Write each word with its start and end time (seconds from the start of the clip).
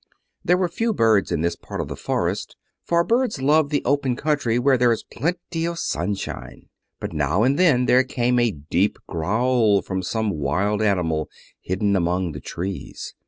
There 0.43 0.57
were 0.57 0.67
few 0.67 0.93
birds 0.95 1.31
in 1.31 1.41
this 1.41 1.55
part 1.55 1.79
of 1.79 1.87
the 1.87 1.95
forest, 1.95 2.55
for 2.83 3.03
birds 3.03 3.39
love 3.39 3.69
the 3.69 3.83
open 3.85 4.15
country 4.15 4.57
where 4.57 4.75
there 4.75 4.91
is 4.91 5.03
plenty 5.03 5.63
of 5.65 5.77
sunshine. 5.77 6.69
But 6.99 7.13
now 7.13 7.43
and 7.43 7.55
then 7.55 7.85
there 7.85 8.03
came 8.03 8.39
a 8.39 8.49
deep 8.49 8.97
growl 9.05 9.83
from 9.83 10.01
some 10.01 10.31
wild 10.31 10.81
animal 10.81 11.29
hidden 11.61 11.95
among 11.95 12.31
the 12.31 12.41
trees. 12.41 13.13